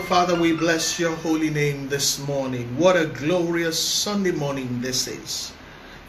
[0.00, 2.76] Father, we bless your holy name this morning.
[2.76, 5.52] What a glorious Sunday morning this is.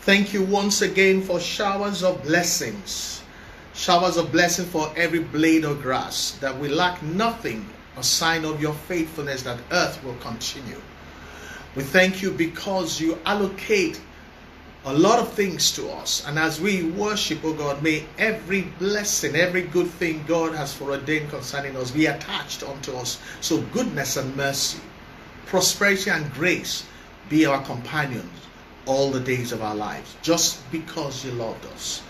[0.01, 3.21] Thank you once again for showers of blessings.
[3.73, 7.67] Showers of blessing for every blade of grass, that we lack nothing,
[7.97, 10.81] a sign of your faithfulness that earth will continue.
[11.75, 14.01] We thank you because you allocate
[14.85, 16.25] a lot of things to us.
[16.25, 21.29] And as we worship, oh God, may every blessing, every good thing God has foreordained
[21.29, 23.19] concerning us be attached unto us.
[23.41, 24.79] So goodness and mercy,
[25.45, 26.85] prosperity and grace
[27.29, 28.31] be our companions
[28.85, 32.01] all the days of our lives, just because you loved us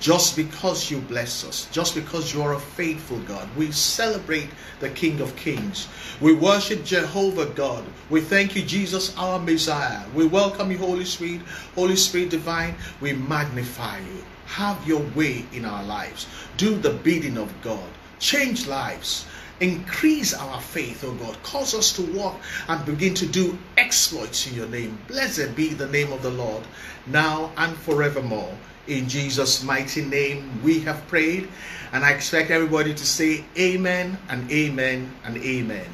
[0.00, 3.48] just because you bless us, just because you are a faithful God.
[3.56, 4.48] We celebrate
[4.80, 5.88] the King of Kings.
[6.20, 7.84] We worship Jehovah God.
[8.10, 10.04] We thank you, Jesus, our Messiah.
[10.14, 11.40] We welcome you, Holy Spirit,
[11.74, 12.74] Holy Spirit divine.
[13.00, 14.24] We magnify you.
[14.46, 16.26] Have your way in our lives.
[16.56, 17.88] Do the bidding of God.
[18.18, 19.26] Change lives.
[19.60, 21.40] Increase our faith, oh God.
[21.44, 24.98] Cause us to walk and begin to do exploits in your name.
[25.06, 26.64] Blessed be the name of the Lord,
[27.06, 28.52] now and forevermore.
[28.88, 31.48] In Jesus' mighty name, we have prayed.
[31.92, 35.86] And I expect everybody to say amen and amen and amen.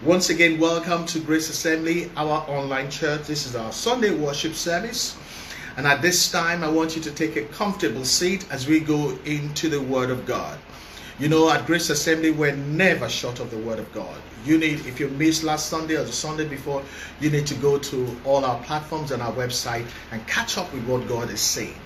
[0.00, 3.22] Once again, welcome to Grace Assembly, our online church.
[3.26, 5.16] This is our Sunday worship service.
[5.76, 9.18] And at this time, I want you to take a comfortable seat as we go
[9.24, 10.58] into the Word of God.
[11.16, 14.20] You know, at Grace Assembly, we're never short of the Word of God.
[14.44, 16.82] You need, if you missed last Sunday or the Sunday before,
[17.20, 20.84] you need to go to all our platforms and our website and catch up with
[20.88, 21.76] what God is saying.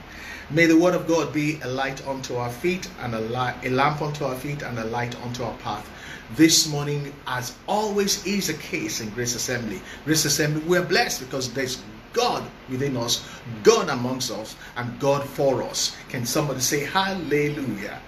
[0.48, 3.68] May the word of God be a light unto our feet and a, light, a
[3.68, 5.86] lamp unto our feet and a light unto our path.
[6.34, 11.52] This morning, as always is the case in Grace Assembly, Grace Assembly, we're blessed because
[11.52, 11.82] there's
[12.14, 13.28] God within us,
[13.62, 15.94] God amongst us, and God for us.
[16.08, 18.00] Can somebody say hallelujah?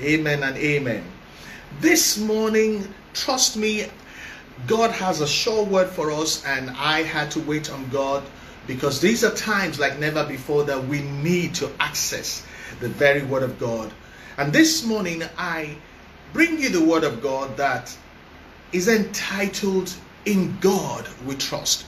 [0.00, 1.04] Amen and amen.
[1.80, 3.86] This morning, trust me,
[4.66, 8.24] God has a sure word for us, and I had to wait on God
[8.66, 12.44] because these are times like never before that we need to access
[12.80, 13.92] the very Word of God.
[14.36, 15.76] And this morning, I
[16.32, 17.96] bring you the Word of God that
[18.72, 21.84] is entitled In God We Trust.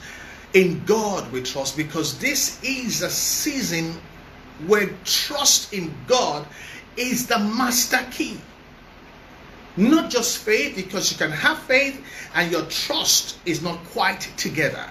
[0.53, 4.01] In God we trust because this is a season
[4.67, 6.47] where trust in God
[6.97, 8.39] is the master key.
[9.77, 12.03] Not just faith, because you can have faith
[12.35, 14.91] and your trust is not quite together.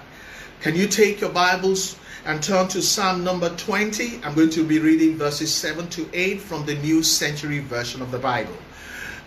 [0.60, 4.20] Can you take your Bibles and turn to Psalm number 20?
[4.24, 8.10] I'm going to be reading verses 7 to 8 from the New Century Version of
[8.10, 8.56] the Bible.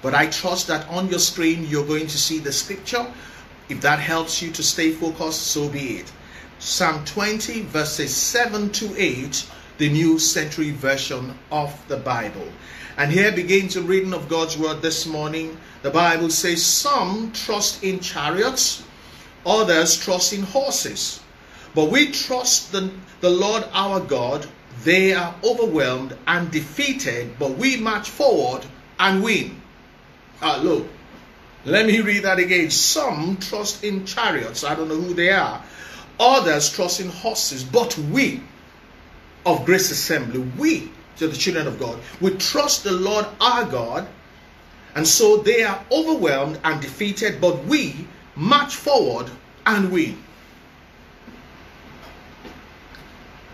[0.01, 3.05] But I trust that on your screen you're going to see the scripture.
[3.67, 6.11] If that helps you to stay focused, so be it.
[6.59, 9.45] Psalm 20, verses 7 to 8,
[9.79, 12.47] the New Century Version of the Bible.
[12.97, 15.57] And here begins the reading of God's Word this morning.
[15.81, 18.83] The Bible says, Some trust in chariots
[19.45, 21.21] Others trust in horses.
[21.73, 22.91] But we trust the,
[23.21, 24.45] the Lord our God.
[24.83, 28.65] They are overwhelmed and defeated, but we march forward
[28.99, 29.61] and win.
[30.41, 30.87] Uh, look,
[31.65, 32.69] let me read that again.
[32.69, 34.63] Some trust in chariots.
[34.63, 35.61] I don't know who they are.
[36.19, 37.63] Others trust in horses.
[37.63, 38.41] But we
[39.45, 44.07] of Grace Assembly, we, to the children of God, we trust the Lord our God.
[44.95, 49.29] And so they are overwhelmed and defeated, but we march forward
[49.65, 50.21] and win.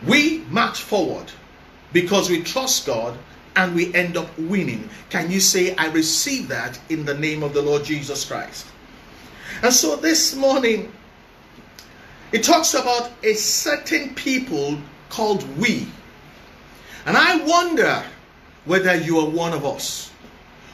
[0.08, 1.32] We march forward
[1.92, 3.18] because we trust God
[3.56, 4.90] and we end up winning.
[5.10, 8.66] Can you say, I receive that in the name of the Lord Jesus Christ?
[9.62, 10.92] And so this morning,
[12.32, 14.78] it talks about a certain people
[15.16, 15.88] called we.
[17.06, 18.04] And I wonder
[18.66, 20.12] whether you are one of us.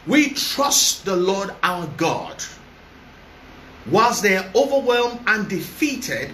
[0.07, 2.43] We trust the Lord our God
[3.89, 6.31] whilst they are overwhelmed and defeated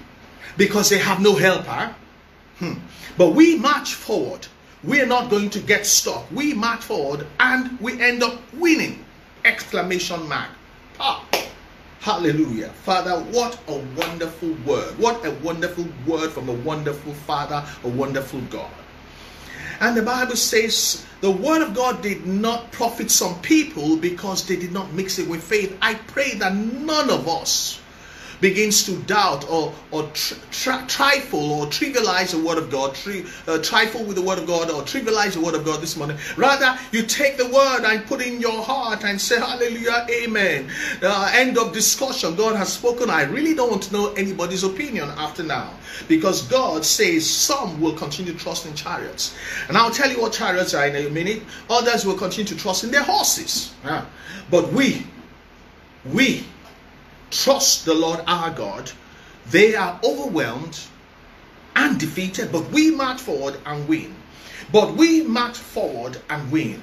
[0.55, 1.93] because they have no helper.
[2.59, 2.75] Hmm.
[3.17, 4.47] But we march forward.
[4.83, 6.31] We are not going to get stuck.
[6.31, 9.03] We march forward and we end up winning.
[9.43, 10.49] Exclamation mark.
[10.99, 11.25] Ah.
[12.07, 12.69] Hallelujah.
[12.69, 14.97] Father, what a wonderful word.
[14.97, 18.71] What a wonderful word from a wonderful Father, a wonderful God.
[19.81, 24.55] And the Bible says the word of God did not profit some people because they
[24.55, 25.77] did not mix it with faith.
[25.81, 27.81] I pray that none of us
[28.41, 30.09] begins to doubt or, or
[30.51, 34.47] tri- trifle or trivialize the word of God, tri- uh, trifle with the word of
[34.47, 36.17] God or trivialize the word of God this morning.
[36.35, 40.69] Rather, you take the word and put in your heart and say, Hallelujah, Amen.
[41.01, 42.35] Uh, end of discussion.
[42.35, 43.09] God has spoken.
[43.09, 45.73] I really don't want to know anybody's opinion after now
[46.07, 49.35] because God says some will continue to trust in chariots.
[49.67, 51.41] And I'll tell you what chariots are in a minute.
[51.69, 53.73] Others will continue to trust in their horses.
[54.49, 55.05] But we,
[56.05, 56.45] we,
[57.31, 58.91] trust the Lord our God,
[59.49, 60.79] they are overwhelmed
[61.75, 64.15] and defeated, but we march forward and win.
[64.71, 66.81] But we march forward and win.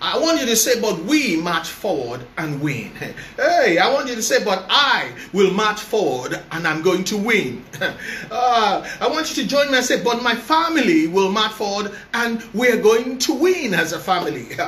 [0.00, 2.90] I want you to say, but we march forward and win.
[3.36, 7.16] Hey, I want you to say, but I will march forward and I'm going to
[7.16, 7.64] win.
[8.30, 11.92] uh, I want you to join me and say, but my family will march forward
[12.12, 14.48] and we're going to win as a family.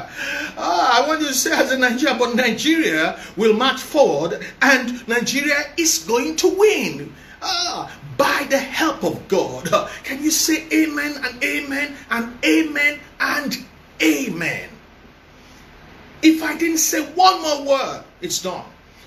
[0.58, 5.06] Uh, I want you to say, as a Nigeria, but Nigeria will march forward and
[5.06, 7.12] Nigeria is going to win.
[7.43, 9.69] Ah, by the help of God.
[10.05, 13.58] Can you say amen and amen and amen and
[14.02, 14.70] amen?
[16.26, 18.64] If I didn't say one more word, it's done.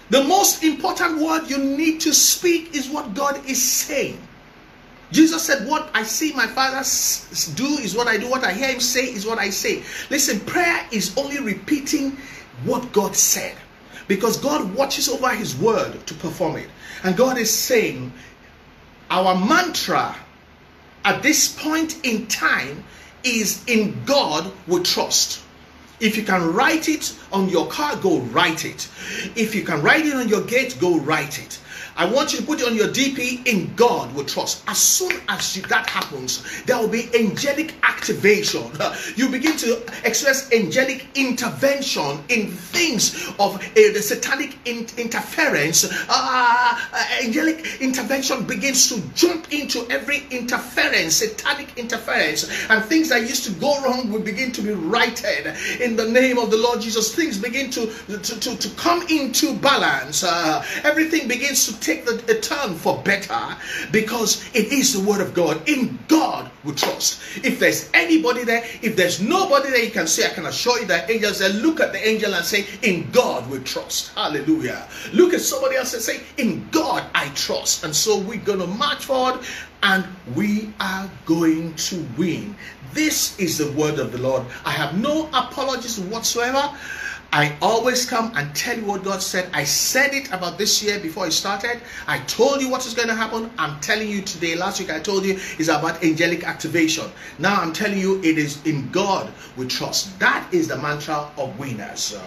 [0.10, 4.18] The most important word you need to speak is what God is saying.
[5.12, 6.82] Jesus said, What I see my Father
[7.56, 8.30] do is what I do.
[8.30, 9.84] What I hear Him say is what I say.
[10.10, 12.18] Listen, prayer is only repeating
[12.64, 13.58] what God said
[14.08, 16.70] because God watches over His word to perform it.
[17.04, 18.14] And God is saying,
[19.10, 20.16] Our mantra
[21.04, 22.86] at this point in time
[23.26, 25.44] is in God we trust.
[26.00, 28.88] If you can write it on your car, go write it.
[29.36, 31.60] If you can write it on your gate, go write it.
[32.00, 34.64] I want you to put it on your DP in God will trust.
[34.70, 38.72] As soon as that happens, there will be angelic activation.
[39.16, 45.86] You begin to express angelic intervention in things of uh, the satanic in- interference.
[46.08, 46.80] Uh,
[47.22, 53.52] angelic intervention begins to jump into every interference, satanic interference, and things that used to
[53.60, 57.14] go wrong will begin to be righted in the name of the Lord Jesus.
[57.14, 60.24] Things begin to to, to, to come into balance.
[60.24, 63.58] Uh, everything begins to take the, a turn for better
[63.92, 65.68] because it is the word of God.
[65.68, 67.20] In God we trust.
[67.44, 70.86] If there's anybody there, if there's nobody there, you can say, I can assure you
[70.88, 74.14] that angels there look at the angel and say, In God we trust.
[74.14, 74.88] Hallelujah.
[75.14, 77.84] Look at somebody else and say, In God I trust.
[77.84, 79.40] And so we're going to march forward
[79.82, 82.56] and we are going to win.
[82.94, 84.44] This is the word of the Lord.
[84.66, 86.76] I have no apologies whatsoever.
[87.32, 89.50] I always come and tell you what God said.
[89.54, 91.80] I said it about this year before it started.
[92.08, 93.52] I told you what is going to happen.
[93.60, 94.56] I'm telling you today.
[94.56, 97.06] Last week I told you is about angelic activation.
[97.38, 100.18] Now I'm telling you it is in God we trust.
[100.20, 102.18] That is the mantra of winners.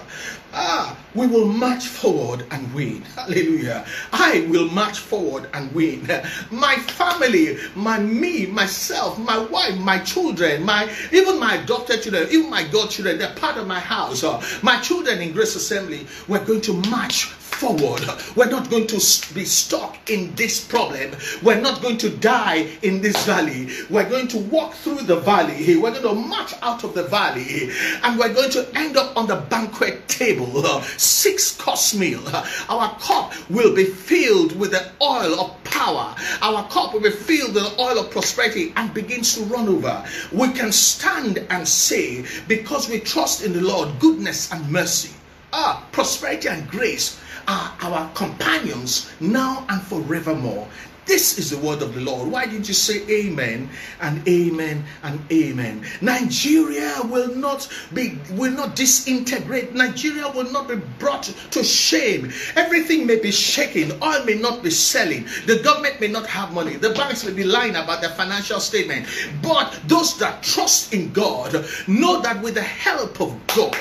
[0.55, 3.03] ah, we will march forward and win.
[3.17, 3.85] Hallelujah.
[4.13, 6.09] I will march forward and win.
[6.51, 12.51] My family, my me, myself, my wife, my children, my even my adopted children, even
[12.51, 14.23] my godchildren, they're part of my house.
[14.63, 18.03] My children children in Grace Assembly, we're going to march forward.
[18.35, 18.97] We're not going to
[19.35, 21.13] be stuck in this problem.
[21.45, 23.69] We're not going to die in this valley.
[23.89, 25.77] We're going to walk through the valley.
[25.77, 27.71] We're going to march out of the valley
[28.03, 30.83] and we're going to end up on the banquet table.
[30.99, 32.25] Six course meal.
[32.69, 36.17] Our cup will be filled with the oil of power.
[36.41, 40.05] Our cup will be filled with the oil of prosperity and begins to run over.
[40.33, 45.15] We can stand and say, because we trust in the Lord, goodness and mercy.
[45.53, 50.67] Ah, prosperity and grace are our companions now and forevermore.
[51.05, 52.31] This is the word of the Lord.
[52.31, 53.69] Why didn't you say amen
[54.01, 55.85] and amen and amen?
[56.01, 59.75] Nigeria will not be will not disintegrate.
[59.75, 62.33] Nigeria will not be brought to shame.
[62.55, 63.91] Everything may be shaking.
[64.03, 65.27] Oil may not be selling.
[65.47, 66.77] The government may not have money.
[66.77, 69.07] The banks may be lying about their financial statement.
[69.43, 73.77] But those that trust in God know that with the help of God.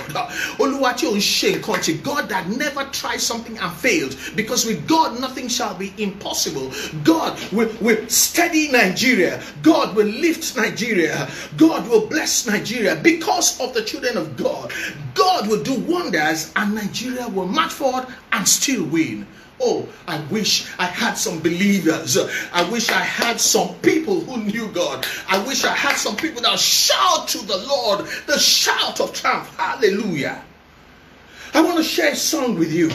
[2.04, 6.72] God that never tried something and failed, because with God nothing shall be impossible.
[7.04, 9.44] God God will, will steady Nigeria.
[9.62, 11.30] God will lift Nigeria.
[11.56, 14.74] God will bless Nigeria because of the children of God.
[15.14, 19.28] God will do wonders and Nigeria will march forward and still win.
[19.62, 22.18] Oh, I wish I had some believers.
[22.52, 25.06] I wish I had some people who knew God.
[25.30, 29.56] I wish I had some people that shout to the Lord the shout of triumph.
[29.58, 30.44] Hallelujah.
[31.54, 32.90] I want to share a song with you.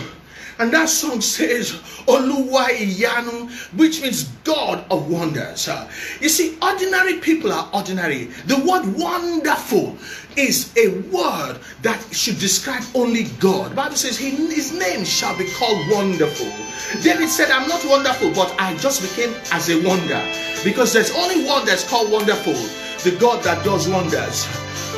[0.58, 1.72] And that song says,
[2.06, 5.68] Oluwa Iyanu, which means God of wonders.
[5.68, 8.25] Uh, you see, ordinary people are ordinary.
[8.46, 9.98] The word wonderful
[10.36, 13.72] is a word that should describe only God.
[13.72, 16.50] The Bible says, His name shall be called wonderful.
[17.02, 20.22] David said, I'm not wonderful, but I just became as a wonder.
[20.64, 22.54] Because there's only one that's called wonderful,
[23.04, 24.46] the God that does wonders.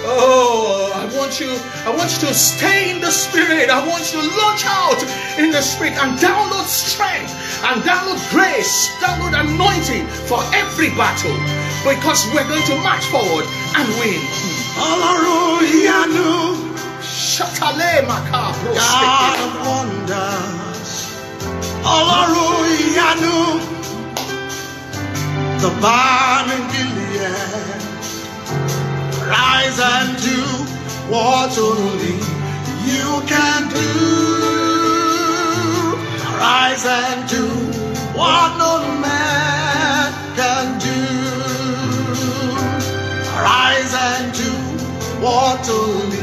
[0.04, 1.50] Oh, I want you,
[1.86, 3.70] I want you to stay in the spirit.
[3.70, 5.00] I want you to launch out
[5.38, 7.32] in the spirit and download strength
[7.64, 11.34] and download grace, download anointing for every battle.
[11.82, 14.20] Because we're going to march forward and win.
[18.74, 20.92] God of wonders.
[25.62, 27.82] The balm in Gilead.
[29.28, 30.40] Rise and do
[31.12, 32.16] what only
[32.88, 33.92] you can do.
[36.38, 37.46] Rise and do
[38.16, 41.00] what no man can do.
[43.36, 44.52] Rise and do
[45.22, 46.17] what only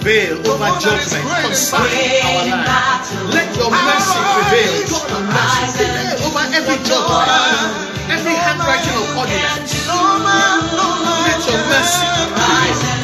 [0.00, 2.44] prevail over judgment concerning our
[3.36, 4.72] Let your mercy prevail.
[4.88, 7.28] God mercy prevail over every judgment,
[8.08, 9.88] every handwriting of ordinance.
[9.88, 12.96] Let your mercy prevail.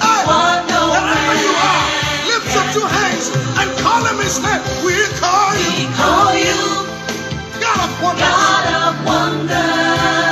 [0.00, 1.86] and do Wherever you are,
[2.28, 3.26] lift up two hands
[3.60, 4.62] and call him his name.
[4.84, 6.60] We call We you call you
[7.60, 8.28] God of wonders.
[8.28, 10.31] God of wonder.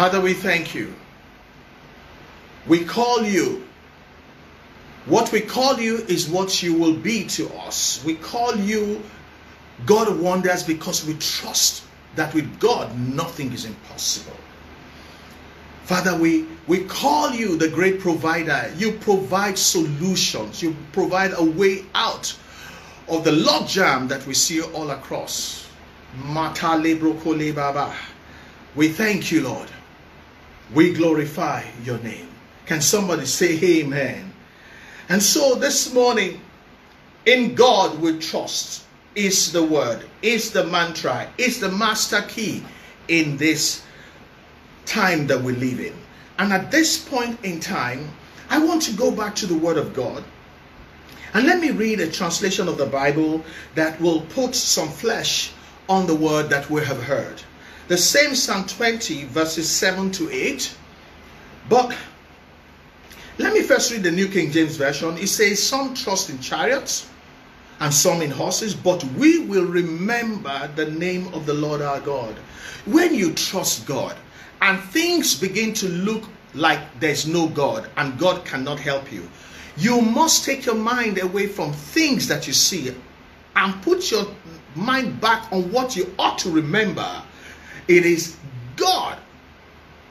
[0.00, 0.94] Father, we thank you.
[2.66, 3.62] We call you.
[5.04, 8.02] What we call you is what you will be to us.
[8.02, 9.02] We call you
[9.84, 11.82] God of wonders because we trust
[12.16, 14.38] that with God nothing is impossible.
[15.82, 18.72] Father, we, we call you the great provider.
[18.78, 22.34] You provide solutions, you provide a way out
[23.06, 25.68] of the logjam that we see all across.
[28.74, 29.68] We thank you, Lord.
[30.74, 32.28] We glorify your name.
[32.66, 34.32] Can somebody say amen?
[35.08, 36.40] And so this morning,
[37.26, 38.84] in God we trust
[39.14, 42.62] is the word, is the mantra, is the master key
[43.08, 43.82] in this
[44.86, 45.94] time that we live in.
[46.38, 48.08] And at this point in time,
[48.48, 50.24] I want to go back to the word of God.
[51.34, 55.52] And let me read a translation of the Bible that will put some flesh
[55.88, 57.42] on the word that we have heard.
[57.90, 60.76] The same Psalm 20, verses 7 to 8.
[61.68, 61.92] But
[63.36, 65.18] let me first read the New King James Version.
[65.18, 67.10] It says, Some trust in chariots
[67.80, 72.36] and some in horses, but we will remember the name of the Lord our God.
[72.86, 74.16] When you trust God
[74.62, 76.22] and things begin to look
[76.54, 79.28] like there's no God and God cannot help you,
[79.76, 82.94] you must take your mind away from things that you see
[83.56, 84.28] and put your
[84.76, 87.24] mind back on what you ought to remember.
[87.90, 88.36] It is
[88.76, 89.18] God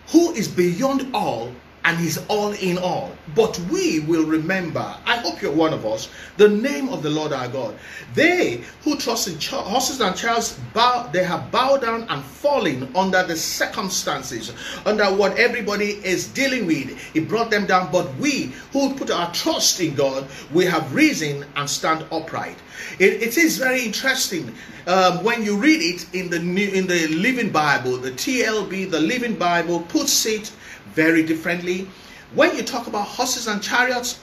[0.09, 1.53] who is beyond all
[1.85, 3.11] and he's all in all.
[3.35, 7.31] But we will remember, I hope you're one of us, the name of the Lord
[7.31, 7.75] our God.
[8.13, 13.23] They who trust in horses and chariots bow, they have bowed down and fallen under
[13.23, 14.51] the circumstances,
[14.85, 16.97] under what everybody is dealing with.
[17.15, 17.91] It brought them down.
[17.91, 22.57] But we who put our trust in God, we have risen and stand upright.
[22.99, 24.53] It, it is very interesting
[24.87, 28.99] um, when you read it in the new in the Living Bible, the TLB, the
[28.99, 30.51] Living Bible puts it
[30.99, 31.87] very differently.
[32.35, 34.19] When you talk about horses and chariots,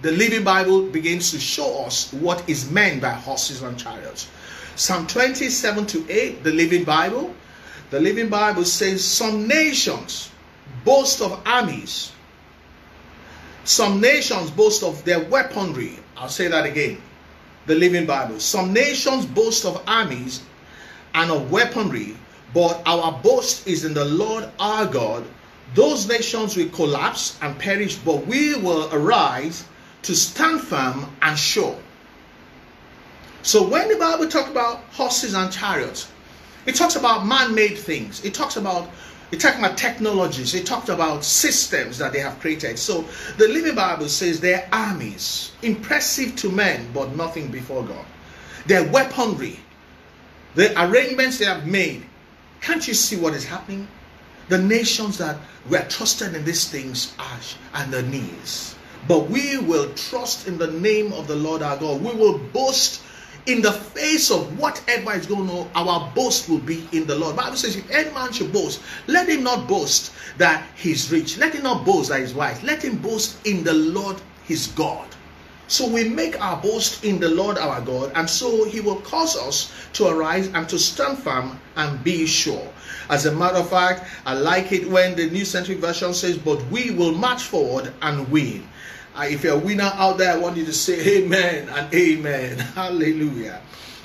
[0.00, 4.28] the Living Bible begins to show us what is meant by horses and chariots.
[4.76, 7.34] Psalm 27 to 8, the Living Bible,
[7.90, 10.30] the Living Bible says, Some nations
[10.84, 12.12] boast of armies,
[13.64, 15.98] some nations boast of their weaponry.
[16.16, 17.02] I'll say that again.
[17.66, 18.38] The Living Bible.
[18.38, 20.42] Some nations boast of armies
[21.12, 22.16] and of weaponry,
[22.54, 25.24] but our boast is in the Lord our God
[25.74, 29.64] those nations will collapse and perish, but we will arise
[30.02, 31.78] to stand firm and sure.
[33.42, 36.10] So when the Bible talks about horses and chariots,
[36.66, 38.24] it talks about man-made things.
[38.24, 38.90] It talks about
[39.30, 40.54] it talks about technologies.
[40.54, 42.78] It talks about systems that they have created.
[42.80, 43.04] So
[43.38, 48.04] the Living Bible says they're armies, impressive to men, but nothing before God.
[48.66, 49.60] Their weaponry,
[50.56, 52.04] the arrangements they have made.
[52.60, 53.86] Can't you see what is happening?
[54.50, 55.38] The nations that
[55.70, 57.38] were trusted in these things are
[57.72, 58.74] on their knees.
[59.06, 62.02] But we will trust in the name of the Lord our God.
[62.02, 63.00] We will boast
[63.46, 65.70] in the face of whatever is going on.
[65.74, 67.36] Our boast will be in the Lord.
[67.36, 71.38] Bible says, if any man should boast, let him not boast that he's rich.
[71.38, 72.62] Let him not boast that he's wise.
[72.62, 75.06] Let him boast in the Lord his God.
[75.70, 79.36] So we make our boast in the Lord our God, and so he will cause
[79.36, 82.68] us to arise and to stand firm and be sure.
[83.08, 86.60] As a matter of fact, I like it when the New Century Version says, But
[86.72, 88.66] we will march forward and win.
[89.14, 92.58] Uh, if you're a winner out there, I want you to say amen and amen.
[92.74, 93.60] Hallelujah.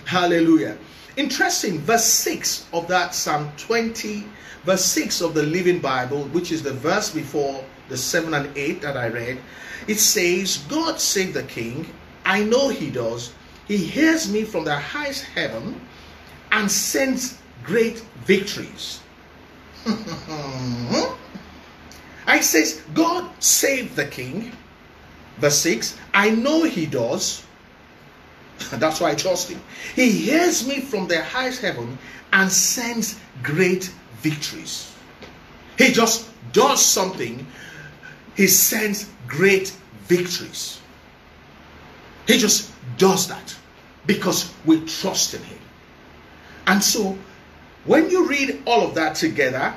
[0.06, 0.78] Hallelujah.
[1.18, 4.24] Interesting, verse 6 of that Psalm 20,
[4.66, 8.82] verse 6 of the Living Bible, which is the verse before the 7 and 8
[8.82, 9.38] that I read,
[9.88, 11.88] it says, God save the king.
[12.26, 13.34] I know he does.
[13.68, 15.80] He hears me from the highest heaven
[16.52, 19.02] and sends great victories.
[22.28, 24.52] I says, God save the king.
[25.38, 27.46] Verse 6, I know he does.
[28.72, 29.62] That's why I trust him.
[29.96, 31.98] He hears me from the highest heaven
[32.32, 34.92] and sends great victories.
[35.78, 37.46] He just does something,
[38.36, 40.80] he sends great victories.
[42.28, 43.56] He just does that
[44.06, 45.60] because we trust in him.
[46.68, 47.18] And so
[47.86, 49.74] when you read all of that together,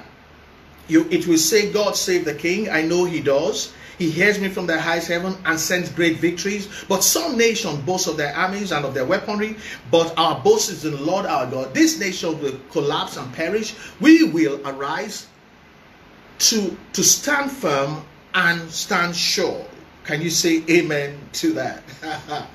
[0.88, 2.70] you, it will say, God save the king.
[2.70, 3.72] I know he does.
[3.98, 6.68] He hears me from the highest heaven and sends great victories.
[6.88, 9.56] But some nations boast of their armies and of their weaponry,
[9.90, 11.74] but our boast is in the Lord our God.
[11.74, 13.74] This nation will collapse and perish.
[14.00, 15.26] We will arise
[16.38, 19.64] to, to stand firm and stand sure.
[20.04, 21.82] Can you say amen to that?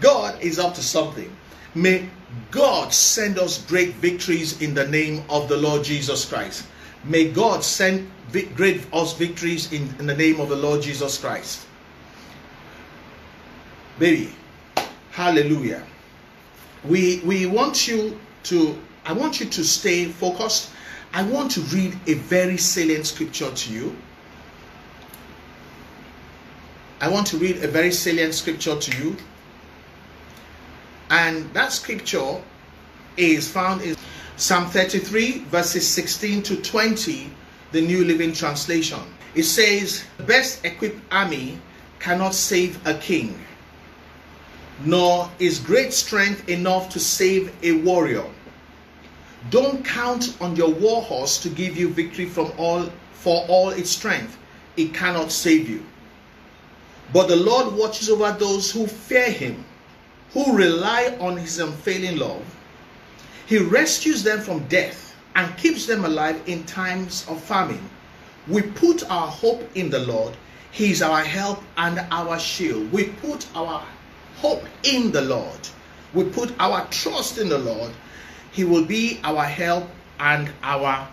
[0.00, 1.34] God is up to something.
[1.74, 2.08] May
[2.50, 6.66] God send us great victories in the name of the Lord Jesus Christ.
[7.04, 8.10] May God send
[8.54, 11.66] great us victories in, in the name of the Lord Jesus Christ.
[13.98, 14.32] Baby,
[15.10, 15.82] hallelujah.
[16.84, 20.70] We we want you to I want you to stay focused.
[21.12, 23.96] I want to read a very salient scripture to you.
[26.98, 29.16] I want to read a very salient scripture to you.
[31.10, 32.40] And that scripture
[33.18, 33.96] is found in
[34.36, 37.30] Psalm 33, verses 16 to 20,
[37.72, 39.00] the New Living Translation.
[39.34, 41.58] It says, The best equipped army
[41.98, 43.38] cannot save a king,
[44.84, 48.24] nor is great strength enough to save a warrior.
[49.50, 53.90] Don't count on your war horse to give you victory from all for all its
[53.90, 54.38] strength.
[54.76, 55.84] It cannot save you.
[57.12, 59.64] But the Lord watches over those who fear him,
[60.32, 62.42] who rely on his unfailing love.
[63.46, 67.88] He rescues them from death and keeps them alive in times of famine.
[68.48, 70.36] We put our hope in the Lord.
[70.72, 72.92] He is our help and our shield.
[72.92, 73.82] We put our
[74.36, 75.68] hope in the Lord.
[76.14, 77.90] we put our trust in the Lord,
[78.52, 79.88] He will be our help
[80.18, 81.06] and our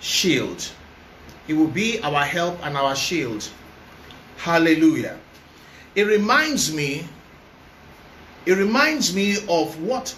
[0.00, 0.70] shield.
[1.46, 3.48] He will be our help and our shield.
[4.36, 5.18] Hallelujah.
[5.94, 7.06] It reminds me,
[8.46, 10.14] it reminds me of what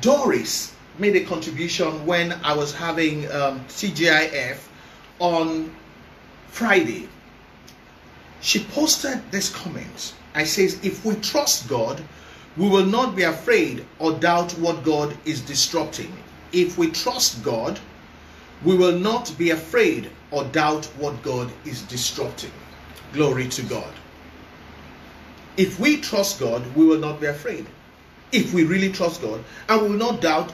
[0.00, 4.58] Doris made a contribution when I was having um, TGIF
[5.18, 5.74] on
[6.48, 7.08] Friday.
[8.40, 10.14] She posted this comment.
[10.34, 12.02] I says, if we trust God,
[12.56, 16.12] we will not be afraid or doubt what God is disrupting.
[16.52, 17.78] If we trust God,
[18.64, 22.52] we will not be afraid or doubt what God is disrupting.
[23.16, 23.92] Glory to God.
[25.56, 27.66] If we trust God, we will not be afraid.
[28.30, 30.52] If we really trust God, and we will not doubt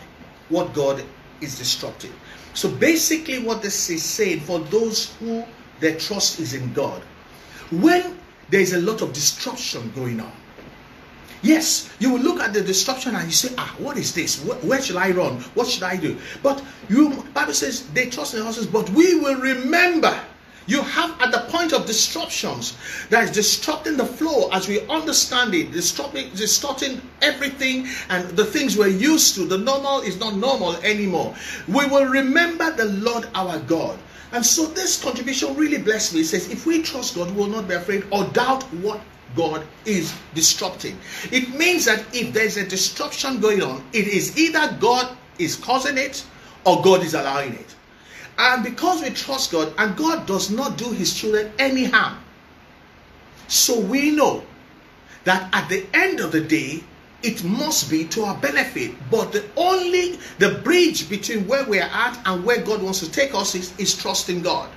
[0.48, 1.03] what God
[1.40, 2.12] is disrupting.
[2.55, 5.44] So basically, what this is saying for those who
[5.81, 7.03] their trust is in God,
[7.72, 8.16] when
[8.51, 10.33] there is a lot of disruption going on,
[11.42, 14.44] Yes, you will look at the disruption and you say, ah, what is this?
[14.44, 15.40] Where, should I run?
[15.55, 16.16] What should I do?
[16.40, 20.16] But you, Bible says they trust in horses, but we will remember.
[20.66, 22.77] You have at the point of disruptions
[23.11, 28.77] that is disrupting the flow as we understand it, disrupting, distorting everything and the things
[28.77, 29.44] we're used to.
[29.44, 31.35] The normal is not normal anymore.
[31.66, 33.98] We will remember the Lord our God.
[34.33, 36.20] And so this contribution really blessed me.
[36.20, 39.01] It says, if we trust God, we will not be afraid or doubt what
[39.37, 40.98] God is disrupting.
[41.31, 45.98] It means that if there's a disruption going on, it is either God is causing
[45.98, 46.25] it
[46.64, 47.75] or God is allowing it.
[48.38, 52.18] And because we trust God, and God does not do his children any harm,
[53.49, 54.45] so we know
[55.25, 56.83] that at the end of the day,
[57.23, 58.92] it must be to our benefit.
[59.11, 63.11] But the only the bridge between where we are at and where God wants to
[63.11, 64.68] take us is, is trusting God.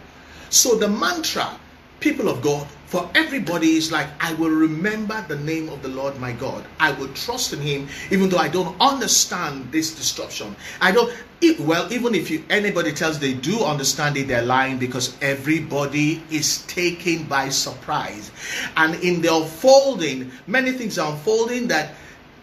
[0.50, 1.60] So the mantra
[2.00, 6.20] people of God, for everybody is like, I will remember the name of the Lord
[6.20, 6.66] my God.
[6.80, 10.56] I will trust in Him, even though I don't understand this disruption.
[10.82, 11.12] I don't.
[11.42, 16.24] It, well, even if you, anybody tells they do understand it, they're lying because everybody
[16.32, 18.32] is taken by surprise,
[18.78, 21.96] and in the unfolding, many things are unfolding that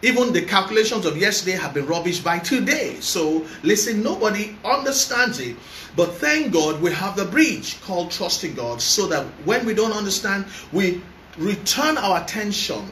[0.03, 2.97] even the calculations of yesterday have been rubbish by today.
[3.01, 5.57] So listen, nobody understands it.
[5.97, 9.93] But thank God we have the bridge called trusting God so that when we don't
[9.93, 11.01] understand, we
[11.38, 12.83] return our attention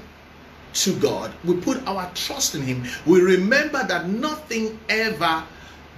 [0.72, 1.32] to God.
[1.44, 2.84] We put our trust in Him.
[3.06, 5.42] We remember that nothing ever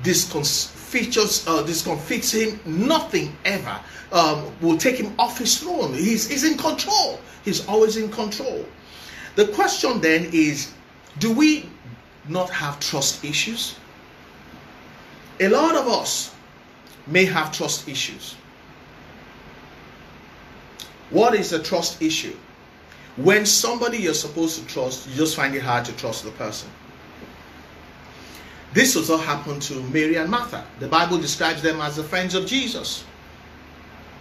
[0.02, 2.60] discomfits, uh, Him.
[2.64, 3.80] Nothing ever
[4.12, 5.92] um, will take Him off His throne.
[5.92, 7.20] He's, he's in control.
[7.44, 8.64] He's always in control.
[9.34, 10.72] The question then is
[11.18, 11.68] do we
[12.28, 13.76] not have trust issues?
[15.40, 16.34] A lot of us
[17.06, 18.36] may have trust issues.
[21.10, 22.34] What is a trust issue?
[23.16, 26.70] When somebody you're supposed to trust, you just find it hard to trust the person.
[28.72, 30.64] This also happened to Mary and Martha.
[30.80, 33.04] The Bible describes them as the friends of Jesus.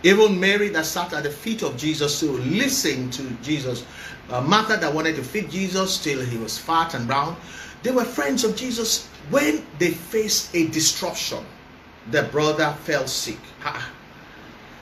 [0.03, 3.85] Even Mary that sat at the feet of Jesus to listen to Jesus.
[4.29, 7.35] Uh, Martha that wanted to feed Jesus till he was fat and brown.
[7.83, 11.45] They were friends of Jesus when they faced a disruption.
[12.07, 13.37] Their brother fell sick.
[13.63, 13.91] Ah,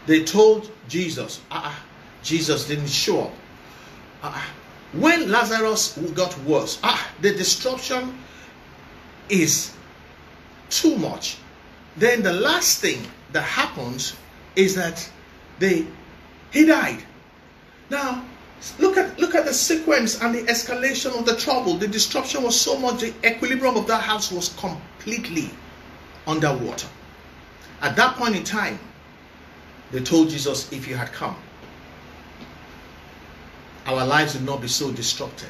[0.05, 1.77] they told Jesus, ah,
[2.23, 3.33] Jesus didn't show up.
[4.23, 4.47] Ah,
[4.93, 8.17] when Lazarus got worse, ah, the disruption
[9.27, 9.73] is
[10.69, 11.37] too much.
[11.97, 14.15] Then the last thing that happens
[14.55, 15.09] is that
[15.59, 15.85] they
[16.51, 17.03] he died.
[17.89, 18.25] Now
[18.79, 21.75] look at look at the sequence and the escalation of the trouble.
[21.75, 25.49] The disruption was so much, the equilibrium of that house was completely
[26.27, 26.87] underwater.
[27.81, 28.79] At that point in time,
[29.91, 31.35] they told Jesus, if you had come,
[33.85, 35.49] our lives would not be so disrupted.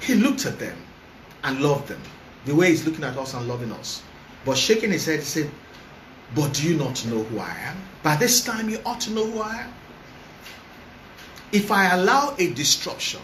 [0.00, 0.76] He looked at them
[1.44, 2.02] and loved them.
[2.44, 4.02] The way he's looking at us and loving us.
[4.44, 5.50] But shaking his head, he said,
[6.34, 7.76] but do you not know who I am?
[8.02, 9.72] By this time, you ought to know who I am.
[11.52, 13.20] If I allow a disruption,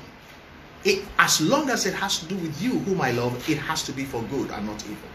[0.85, 3.83] it, as long as it has to do with you, whom I love, it has
[3.85, 5.09] to be for good and not evil.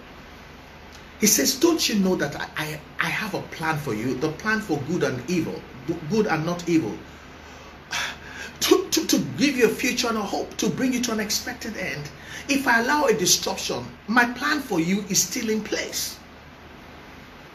[1.20, 4.30] He says, Don't you know that I, I, I have a plan for you, the
[4.34, 5.60] plan for good and evil,
[6.10, 6.96] good and not evil,
[8.60, 11.20] to, to, to give you a future and a hope, to bring you to an
[11.20, 12.10] expected end.
[12.50, 16.18] If I allow a disruption, my plan for you is still in place.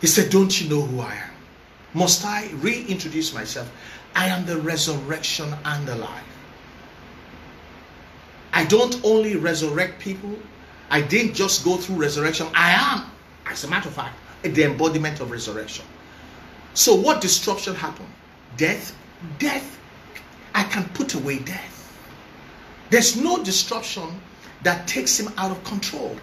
[0.03, 1.31] He said, Don't you know who I am?
[1.95, 3.71] Must I reintroduce myself?
[4.15, 6.25] I am the resurrection and the life.
[8.53, 10.37] I don't only resurrect people,
[10.91, 12.49] I didn't just go through resurrection.
[12.55, 13.11] I am,
[13.47, 15.87] as a matter of fact, the embodiment of resurrection.
[16.75, 18.13] So, what disruption happened?
[18.59, 18.95] Death.
[19.39, 19.79] Death.
[20.55, 21.97] I can put away death.
[22.91, 24.21] There's no disruption
[24.65, 26.17] that takes him out of control,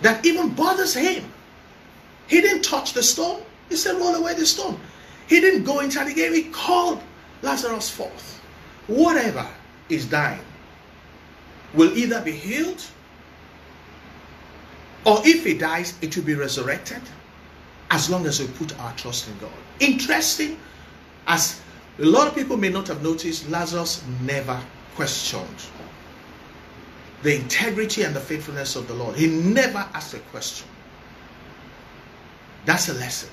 [0.00, 1.30] that even bothers him.
[2.32, 3.42] He didn't touch the stone.
[3.68, 4.80] He said, roll away the stone.
[5.28, 6.32] He didn't go inside the grave.
[6.32, 7.02] He called
[7.42, 8.40] Lazarus forth.
[8.86, 9.46] Whatever
[9.90, 10.40] is dying
[11.74, 12.82] will either be healed
[15.04, 17.02] or if he dies, it will be resurrected
[17.90, 19.52] as long as we put our trust in God.
[19.80, 20.58] Interesting,
[21.26, 21.60] as
[21.98, 24.58] a lot of people may not have noticed, Lazarus never
[24.94, 25.66] questioned
[27.22, 29.16] the integrity and the faithfulness of the Lord.
[29.16, 30.66] He never asked a question.
[32.64, 33.30] That's a lesson.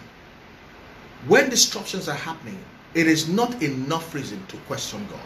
[1.27, 2.59] When disruptions are happening,
[2.93, 5.19] it is not enough reason to question God.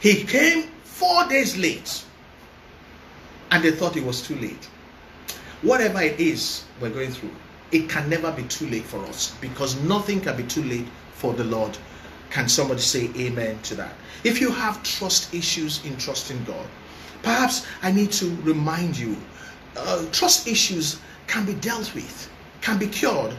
[0.00, 2.04] He came four days late
[3.50, 4.68] and they thought it was too late.
[5.62, 7.30] Whatever it is we're going through,
[7.72, 11.32] it can never be too late for us because nothing can be too late for
[11.32, 11.76] the Lord.
[12.30, 13.94] Can somebody say amen to that?
[14.24, 16.66] If you have trust issues in trusting God,
[17.22, 19.16] perhaps I need to remind you
[19.76, 23.34] uh, trust issues can be dealt with, can be cured.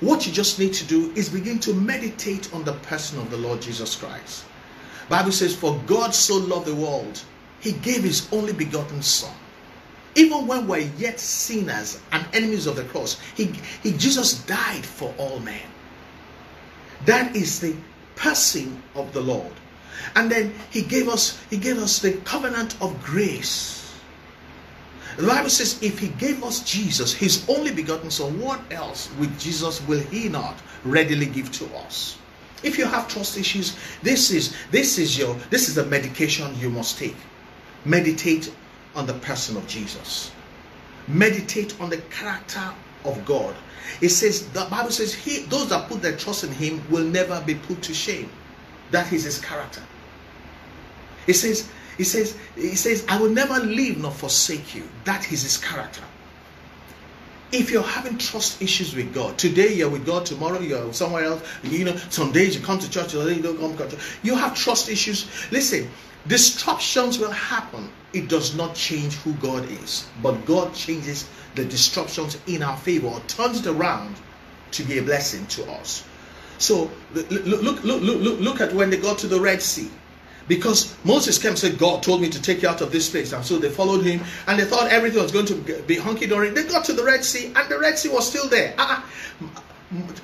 [0.00, 3.36] What you just need to do is begin to meditate on the person of the
[3.36, 4.44] Lord Jesus Christ.
[5.08, 7.22] Bible says, For God so loved the world,
[7.60, 9.34] he gave his only begotten Son.
[10.14, 15.14] Even when we're yet sinners and enemies of the cross, he, he Jesus died for
[15.18, 15.62] all men.
[17.04, 17.76] That is the
[18.16, 19.52] person of the Lord.
[20.16, 23.79] And then he gave us he gave us the covenant of grace.
[25.16, 29.38] The Bible says, if he gave us Jesus, his only begotten Son, what else with
[29.38, 32.18] Jesus will he not readily give to us?
[32.62, 36.68] If you have trust issues, this is this is your this is the medication you
[36.68, 37.16] must take.
[37.86, 38.52] Meditate
[38.94, 40.30] on the person of Jesus.
[41.08, 42.72] Meditate on the character
[43.06, 43.54] of God.
[44.02, 47.40] It says the Bible says he those that put their trust in him will never
[47.40, 48.28] be put to shame.
[48.90, 49.82] That is his character.
[51.26, 51.68] It says,
[52.00, 54.88] he says, he says, I will never leave nor forsake you.
[55.04, 56.00] That is his character.
[57.52, 61.42] If you're having trust issues with God, today you're with God, tomorrow you're somewhere else,
[61.62, 64.18] you know, some days you come to church, other days you don't come to church.
[64.22, 65.26] You have trust issues.
[65.52, 65.90] Listen,
[66.26, 67.90] disruptions will happen.
[68.14, 73.08] It does not change who God is, but God changes the disruptions in our favor,
[73.08, 74.16] or turns it around
[74.70, 76.02] to be a blessing to us.
[76.56, 79.90] So look, look, look, look, look, look at when they got to the Red Sea.
[80.50, 83.32] Because Moses came and said, God told me to take you out of this place.
[83.32, 85.54] And so they followed him and they thought everything was going to
[85.86, 86.50] be hunky dory.
[86.50, 88.74] They got to the Red Sea and the Red Sea was still there.
[88.76, 89.00] Uh,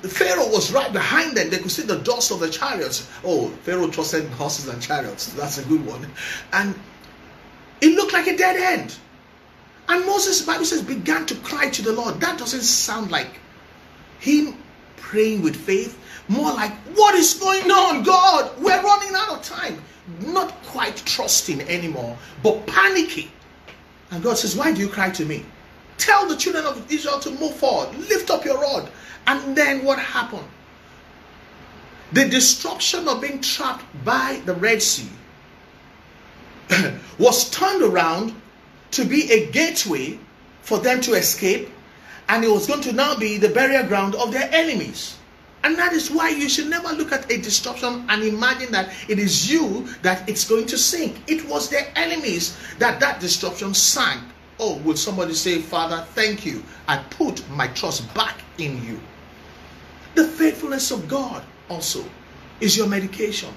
[0.01, 1.49] Pharaoh was right behind them.
[1.49, 3.09] They could see the dust of the chariots.
[3.23, 5.31] Oh, Pharaoh trusted in horses and chariots.
[5.31, 6.05] That's a good one.
[6.51, 6.75] And
[7.79, 8.97] it looked like a dead end.
[9.87, 12.19] And Moses, Bible says, began to cry to the Lord.
[12.19, 13.39] That doesn't sound like
[14.19, 14.57] him
[14.97, 15.97] praying with faith.
[16.27, 18.61] More like, what is going on, God?
[18.61, 19.81] We're running out of time
[20.21, 23.29] not quite trusting anymore, but panicking.
[24.11, 25.45] And God says, Why do you cry to me?
[25.97, 28.89] Tell the children of Israel to move forward, lift up your rod.
[29.25, 30.47] And then what happened?
[32.13, 35.09] The destruction of being trapped by the Red Sea
[37.19, 38.33] was turned around
[38.91, 40.17] to be a gateway
[40.61, 41.69] for them to escape,
[42.29, 45.16] and it was going to now be the burial ground of their enemies.
[45.63, 49.19] And that is why you should never look at a disruption and imagine that it
[49.19, 51.17] is you that it's going to sink.
[51.27, 54.21] It was their enemies that that disruption sank.
[54.59, 56.63] Oh, would somebody say, Father, thank you.
[56.87, 58.99] I put my trust back in you.
[60.15, 62.03] The faithfulness of God also
[62.59, 63.53] is your medication.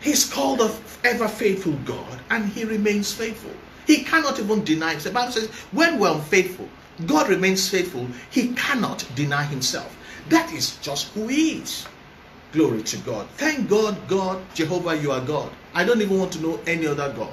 [0.00, 3.52] He's called a ever faithful God and he remains faithful.
[3.86, 5.14] He cannot even deny himself.
[5.14, 6.68] The Bible says, when we're unfaithful,
[7.06, 8.06] God remains faithful.
[8.30, 9.96] He cannot deny himself.
[10.28, 11.86] That is just who he is.
[12.52, 13.26] Glory to God.
[13.36, 15.50] Thank God, God, Jehovah, you are God.
[15.74, 17.32] I don't even want to know any other God.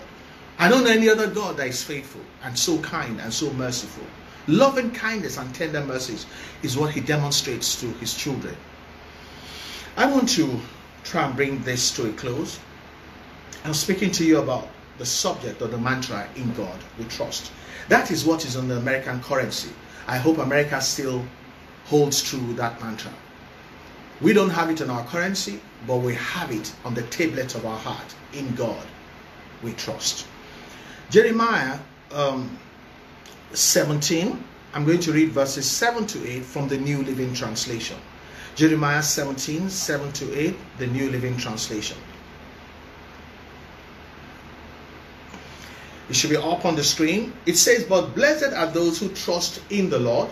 [0.57, 4.03] I don't know any other God that is faithful and so kind and so merciful.
[4.47, 6.25] Loving kindness and tender mercies
[6.63, 8.55] is what he demonstrates to his children.
[9.95, 10.59] I want to
[11.03, 12.59] try and bring this to a close.
[13.65, 17.51] I'm speaking to you about the subject or the mantra in God we trust.
[17.89, 19.69] That is what is on the American currency.
[20.07, 21.23] I hope America still
[21.89, 23.11] holds true that mantra.
[24.21, 27.65] We don't have it in our currency, but we have it on the tablet of
[27.65, 28.15] our heart.
[28.33, 28.85] In God,
[29.63, 30.27] we trust.
[31.09, 31.79] Jeremiah
[32.11, 32.57] um,
[33.53, 37.97] 17, I'm going to read verses 7 to 8 from the New Living Translation.
[38.55, 41.97] Jeremiah 17, 7 to 8, the New Living Translation.
[46.09, 47.33] It should be up on the screen.
[47.45, 50.29] It says, But blessed are those who trust in the Lord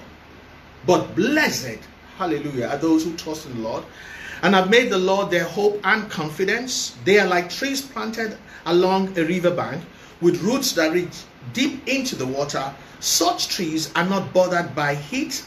[0.88, 1.80] but blessed
[2.18, 3.84] hallelujah, are those who trust in the Lord
[4.42, 6.96] and have made the Lord their hope and confidence.
[7.06, 9.84] They are like trees planted along a riverbank
[10.22, 11.24] with roots that reach
[11.54, 12.74] deep into the water.
[13.00, 15.46] Such trees are not bothered by heat,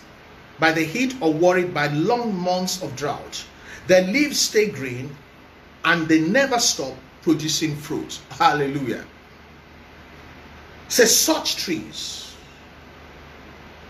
[0.59, 3.45] by the heat or worried by long months of drought.
[3.87, 5.15] Their leaves stay green
[5.85, 8.21] and they never stop producing fruit.
[8.31, 9.05] Hallelujah.
[10.89, 12.30] Says such trees.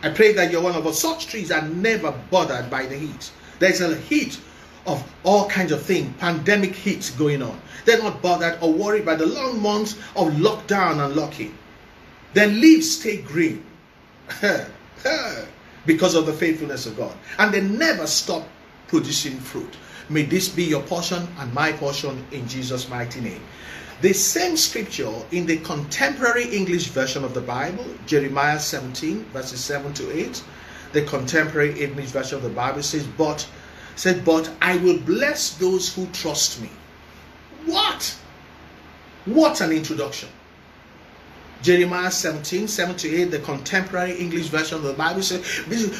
[0.03, 1.01] I pray that you're one of us.
[1.01, 3.31] Such trees are never bothered by the heat.
[3.59, 4.41] There's a heat
[4.87, 7.61] of all kinds of things, pandemic heat going on.
[7.85, 11.57] They're not bothered or worried by the long months of lockdown and locking.
[12.33, 13.65] Their leaves stay green
[15.87, 17.15] because of the faithfulness of God.
[17.39, 18.47] And they never stop
[18.89, 19.77] producing fruit.
[20.09, 23.43] May this be your portion and my portion in Jesus' mighty name.
[24.01, 29.93] The same scripture in the contemporary English version of the Bible, Jeremiah 17, verses 7
[29.95, 30.43] to 8,
[30.93, 33.47] the contemporary English version of the Bible says, But
[33.97, 36.71] said, But I will bless those who trust me.
[37.67, 38.17] What?
[39.27, 40.31] What an introduction.
[41.61, 45.45] Jeremiah 17, 7 to 8, the contemporary English version of the Bible says,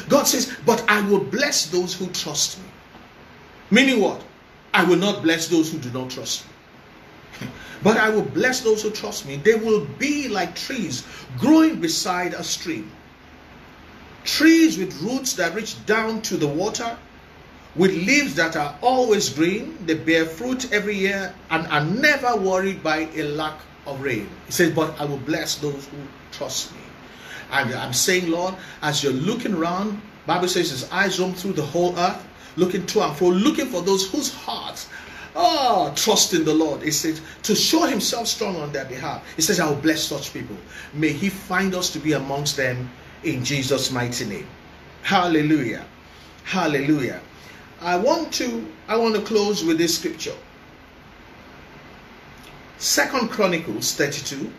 [0.09, 2.65] God says, But I will bless those who trust me.
[3.69, 4.23] Meaning what?
[4.73, 6.45] I will not bless those who do not trust
[7.41, 7.47] me.
[7.83, 9.37] but I will bless those who trust me.
[9.37, 11.05] They will be like trees
[11.39, 12.91] growing beside a stream.
[14.23, 16.95] Trees with roots that reach down to the water,
[17.75, 19.77] with leaves that are always green.
[19.85, 24.29] They bear fruit every year and are never worried by a lack of rain.
[24.45, 25.97] He says, But I will bless those who
[26.31, 26.81] trust me.
[27.51, 31.65] And I'm saying, Lord, as you're looking around, Bible says his eyes roam through the
[31.65, 34.87] whole earth, looking to and fro, looking for those whose hearts
[35.35, 36.81] Oh, trust in the Lord.
[36.81, 39.23] He says to show himself strong on their behalf.
[39.35, 40.57] He says, I will bless such people.
[40.93, 42.89] May he find us to be amongst them
[43.23, 44.47] in Jesus' mighty name.
[45.03, 45.85] Hallelujah.
[46.43, 47.21] Hallelujah.
[47.81, 50.35] I want to I want to close with this scripture.
[52.77, 54.51] Second Chronicles 32,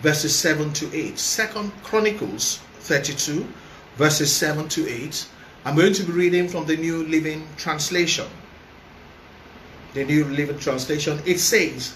[0.00, 1.18] verses 7 to 8.
[1.18, 3.46] Second Chronicles 32,
[3.96, 5.26] verses 7 to 8.
[5.64, 8.26] I'm going to be reading from the New Living Translation.
[9.94, 11.20] The New Living Translation.
[11.26, 11.94] It says,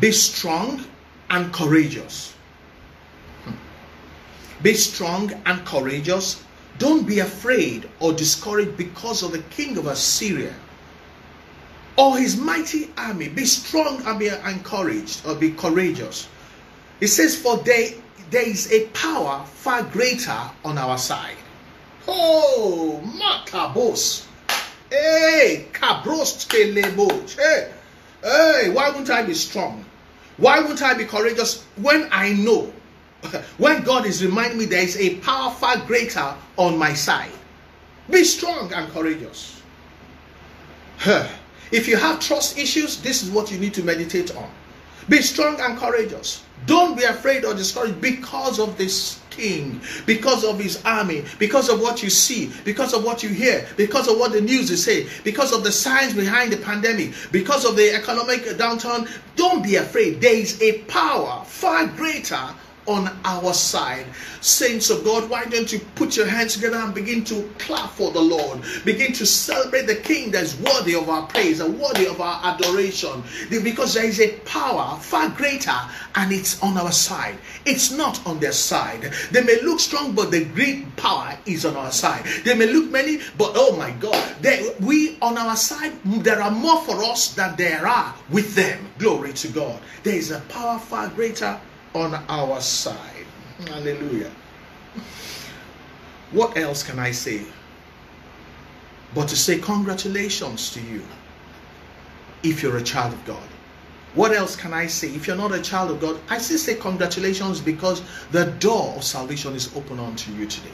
[0.00, 0.84] Be strong
[1.30, 2.34] and courageous.
[3.44, 3.52] Hmm.
[4.62, 6.42] Be strong and courageous.
[6.78, 10.54] Don't be afraid or discouraged because of the king of Assyria
[11.96, 13.28] or his mighty army.
[13.28, 16.28] Be strong and be encouraged or be courageous.
[17.00, 17.90] It says, For there,
[18.30, 21.36] there is a power far greater on our side.
[22.06, 24.27] Oh, Makabos.
[24.90, 26.50] Hey, Kabros.
[26.50, 27.72] Hey,
[28.22, 29.84] hey, why wouldn't I be strong?
[30.38, 32.72] Why wouldn't I be courageous when I know?
[33.58, 37.32] When God is reminding me there is a power far greater on my side.
[38.08, 39.60] Be strong and courageous.
[41.70, 44.48] If you have trust issues, this is what you need to meditate on.
[45.08, 46.44] Be strong and courageous.
[46.66, 51.80] Don't be afraid or discouraged because of this king, because of his army, because of
[51.80, 55.08] what you see, because of what you hear, because of what the news is saying,
[55.24, 59.08] because of the signs behind the pandemic, because of the economic downturn.
[59.36, 60.20] Don't be afraid.
[60.20, 62.50] There is a power far greater
[62.88, 64.06] on our side.
[64.40, 68.10] Saints of God, why don't you put your hands together and begin to clap for
[68.10, 68.60] the Lord?
[68.84, 72.40] Begin to celebrate the King that is worthy of our praise and worthy of our
[72.44, 73.22] adoration.
[73.50, 75.78] Because there is a power far greater
[76.14, 77.36] and it's on our side.
[77.66, 79.12] It's not on their side.
[79.30, 82.24] They may look strong, but the great power is on our side.
[82.44, 86.50] They may look many, but oh my God, they, we on our side, there are
[86.50, 88.88] more for us than there are with them.
[88.98, 89.80] Glory to God.
[90.02, 91.60] There is a power far greater
[91.98, 93.26] on our side.
[93.66, 94.30] Hallelujah.
[96.30, 97.42] What else can I say?
[99.14, 101.02] But to say congratulations to you
[102.42, 103.48] if you're a child of God.
[104.14, 105.08] What else can I say?
[105.08, 109.04] If you're not a child of God, I still say congratulations because the door of
[109.04, 110.70] salvation is open unto you today.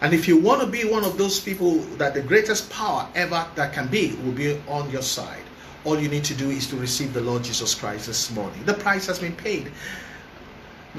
[0.00, 3.46] And if you want to be one of those people that the greatest power ever
[3.54, 5.42] that can be will be on your side,
[5.84, 8.62] all you need to do is to receive the Lord Jesus Christ this morning.
[8.64, 9.70] The price has been paid.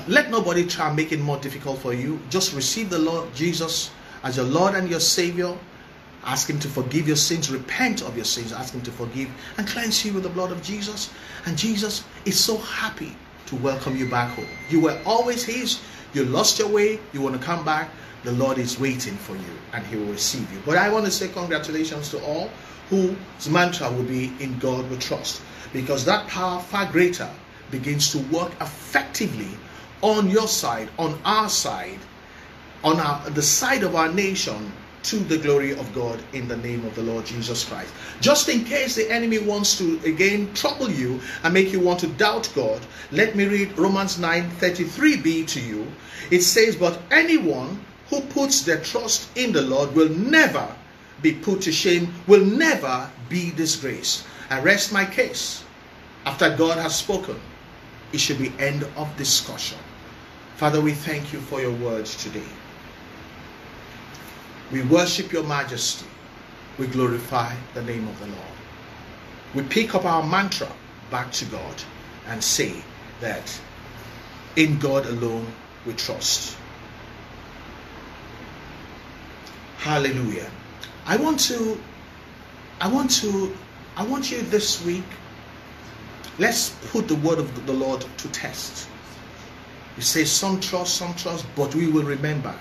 [0.07, 2.19] Let nobody try and make it more difficult for you.
[2.29, 3.91] Just receive the Lord Jesus
[4.23, 5.57] as your Lord and your Savior.
[6.23, 7.49] Ask Him to forgive your sins.
[7.49, 8.51] Repent of your sins.
[8.51, 11.09] Ask Him to forgive and cleanse you with the blood of Jesus.
[11.45, 13.15] And Jesus is so happy
[13.47, 14.47] to welcome you back home.
[14.69, 15.79] You were always His.
[16.13, 16.99] You lost your way.
[17.13, 17.89] You want to come back.
[18.23, 20.61] The Lord is waiting for you and He will receive you.
[20.65, 22.49] But I want to say congratulations to all
[22.89, 23.15] whose
[23.49, 25.41] mantra will be in God we trust.
[25.71, 27.29] Because that power far greater
[27.71, 29.49] begins to work effectively
[30.01, 31.99] on your side, on our side,
[32.83, 34.71] on our, the side of our nation
[35.03, 37.93] to the glory of God in the name of the Lord Jesus Christ.
[38.19, 42.07] Just in case the enemy wants to again trouble you and make you want to
[42.07, 42.81] doubt God,
[43.11, 45.87] let me read Romans 9:33b to you.
[46.29, 47.79] It says, "But anyone
[48.09, 50.67] who puts their trust in the Lord will never
[51.21, 55.63] be put to shame, will never be disgraced." I rest my case.
[56.25, 57.39] After God has spoken,
[58.11, 59.77] it should be end of discussion.
[60.57, 62.49] Father, we thank you for your words today.
[64.71, 66.07] We worship your majesty.
[66.79, 68.57] We glorify the name of the Lord.
[69.53, 70.71] We pick up our mantra
[71.11, 71.75] back to God
[72.25, 72.73] and say
[73.19, 73.61] that
[74.55, 75.45] in God alone
[75.85, 76.57] we trust.
[79.77, 80.49] Hallelujah.
[81.05, 81.79] I want to
[82.81, 83.55] I want to
[83.95, 85.05] I want you this week
[86.39, 88.89] let's put the word of the Lord to test.
[89.97, 92.53] You say some trust, some trust, but we will remember.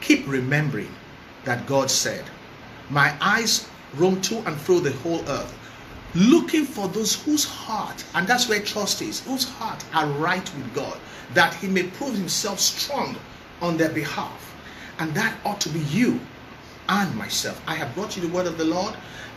[0.00, 0.94] Keep remembering
[1.44, 2.24] that God said,
[2.90, 5.52] My eyes roam to and fro the whole earth,
[6.14, 10.74] looking for those whose heart, and that's where trust is, whose heart are right with
[10.74, 10.96] God,
[11.34, 13.16] that he may prove himself strong
[13.60, 14.54] on their behalf.
[15.00, 16.20] And that ought to be you
[16.88, 17.60] and myself.
[17.66, 18.94] I have brought you the word of the Lord,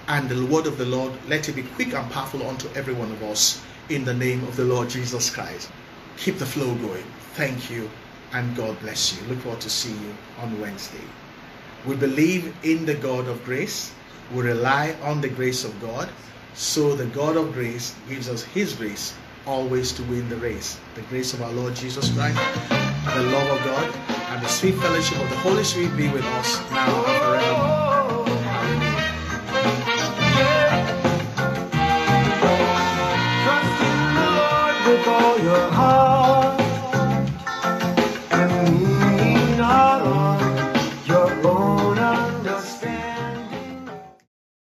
[0.08, 3.12] and the word of the Lord, let it be quick and powerful unto every one
[3.12, 5.72] of us in the name of the Lord Jesus Christ.
[6.18, 7.06] Keep the flow going.
[7.40, 7.90] Thank you,
[8.34, 9.26] and God bless you.
[9.30, 11.08] Look forward to see you on Wednesday.
[11.88, 13.94] We believe in the God of grace.
[14.34, 16.10] We rely on the grace of God.
[16.54, 19.16] So the God of grace gives us his grace
[19.48, 20.78] always to win the race.
[20.96, 22.36] The grace of our Lord Jesus Christ,
[23.16, 23.96] the love of God,
[24.36, 27.59] and the sweet fellowship of the Holy Spirit be with us now and forever.